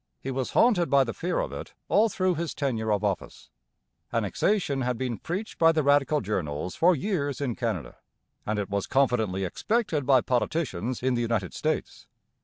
He 0.19 0.31
was 0.31 0.53
haunted 0.53 0.89
by 0.89 1.03
the 1.03 1.13
fear 1.13 1.37
of 1.37 1.51
it 1.53 1.75
all 1.87 2.09
through 2.09 2.33
his 2.33 2.55
tenure 2.55 2.91
of 2.91 3.03
office. 3.03 3.51
Annexation 4.11 4.81
had 4.81 4.97
been 4.97 5.19
preached 5.19 5.59
by 5.59 5.71
the 5.71 5.83
Radical 5.83 6.21
journals 6.21 6.73
for 6.73 6.95
years 6.95 7.39
in 7.39 7.53
Canada; 7.55 7.97
and 8.43 8.57
it 8.57 8.67
was 8.67 8.87
confidently 8.87 9.43
expected 9.45 10.07
by 10.07 10.21
politicians 10.21 11.03
in 11.03 11.13
the 11.13 11.21
United 11.21 11.53
States. 11.53 12.07